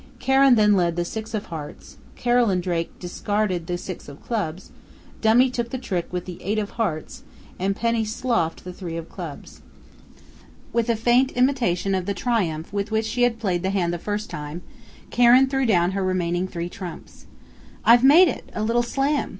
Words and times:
Karen 0.17 0.55
then 0.55 0.73
led 0.75 0.95
the 0.95 1.05
six 1.05 1.35
of 1.35 1.45
Hearts, 1.45 1.97
Carolyn 2.15 2.59
Drake 2.59 2.97
discarded 2.97 3.67
the 3.67 3.77
six 3.77 4.09
of 4.09 4.19
Clubs, 4.23 4.71
dummy 5.21 5.51
took 5.51 5.69
the 5.69 5.77
trick 5.77 6.11
with 6.11 6.25
the 6.25 6.41
eight 6.41 6.57
of 6.57 6.71
Hearts, 6.71 7.21
and 7.59 7.75
Penny 7.75 8.03
sloughed 8.03 8.63
the 8.63 8.73
three 8.73 8.97
of 8.97 9.09
Clubs. 9.09 9.61
With 10.73 10.89
a 10.89 10.95
faint 10.95 11.33
imitation 11.33 11.93
of 11.93 12.07
the 12.07 12.15
triumph 12.15 12.73
with 12.73 12.89
which 12.89 13.05
she 13.05 13.21
had 13.21 13.37
played 13.37 13.61
the 13.61 13.69
hand 13.69 13.93
the 13.93 13.99
first 13.99 14.27
time, 14.27 14.63
Karen 15.11 15.45
threw 15.47 15.67
down 15.67 15.91
her 15.91 16.03
remaining 16.03 16.47
three 16.47 16.67
trumps. 16.67 17.27
"I've 17.85 18.03
made 18.03 18.27
it 18.27 18.49
a 18.55 18.63
little 18.63 18.81
slam!" 18.81 19.29